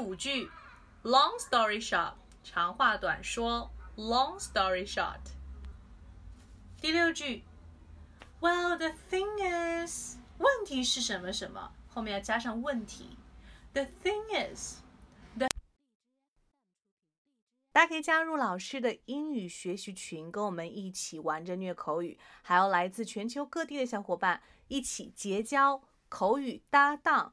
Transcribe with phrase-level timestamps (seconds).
[0.00, 0.50] 五句
[1.02, 5.20] ，Long story short，长话短说，Long story short。
[6.80, 7.44] 第六句
[8.40, 13.16] ，Well the thing is，问题是什么什么，后面要加上问题。
[13.74, 14.80] The thing is。
[17.72, 27.32] 大家可以加入老师的英语学习群，跟我们一起玩着虐口语，还有来自全球各地的小伙伴一起结交口语搭档，